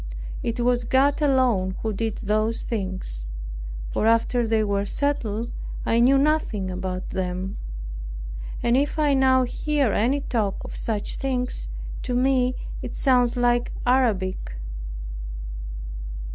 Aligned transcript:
It 0.41 0.59
was 0.61 0.83
God 0.83 1.21
alone 1.21 1.75
who 1.83 1.93
did 1.93 2.17
those 2.23 2.63
things; 2.63 3.27
for 3.93 4.07
after 4.07 4.47
they 4.47 4.63
were 4.63 4.83
settled 4.83 5.51
I 5.85 5.99
knew 5.99 6.17
nothing 6.17 6.71
about 6.71 7.09
them; 7.09 7.57
and 8.63 8.75
if 8.75 8.97
I 8.97 9.13
now 9.13 9.43
hear 9.43 9.93
any 9.93 10.21
talk 10.21 10.63
of 10.63 10.75
such 10.75 11.17
things, 11.17 11.69
to 12.01 12.15
me 12.15 12.55
it 12.81 12.95
sounds 12.95 13.37
like 13.37 13.71
Arabic. 13.85 14.55